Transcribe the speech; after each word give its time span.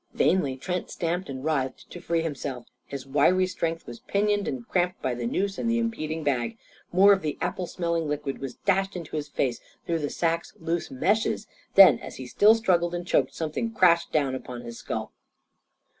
Vainly, 0.15 0.57
Trent 0.57 0.89
stamped 0.89 1.29
and 1.29 1.45
writhed 1.45 1.87
to 1.91 2.01
free 2.01 2.23
himself. 2.23 2.65
His 2.87 3.05
wiry 3.05 3.45
strength 3.45 3.85
was 3.85 3.99
pinioned 3.99 4.47
and 4.47 4.67
cramped 4.67 4.99
by 4.99 5.13
the 5.13 5.27
noose 5.27 5.59
and 5.59 5.69
the 5.69 5.77
impeding 5.77 6.23
bag. 6.23 6.57
More 6.91 7.13
of 7.13 7.21
the 7.21 7.37
apple 7.39 7.67
smelling 7.67 8.07
liquid 8.07 8.39
was 8.39 8.55
dashed 8.55 8.95
into 8.95 9.15
his 9.15 9.27
face 9.29 9.59
through 9.85 9.99
the 9.99 10.09
sack's 10.09 10.53
loose 10.59 10.89
meshes. 10.89 11.45
Then, 11.75 11.99
as 11.99 12.15
he 12.15 12.25
still 12.25 12.55
struggled 12.55 12.95
and 12.95 13.05
choked, 13.05 13.35
something 13.35 13.71
crashed 13.73 14.11
down 14.11 14.33
upon 14.33 14.61
his 14.61 14.79
skull. 14.79 15.11